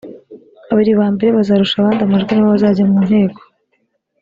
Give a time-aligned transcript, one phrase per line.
[0.67, 3.41] babiri ba mbere bazarusha abandi amajwi ni bo bazajya mu nteko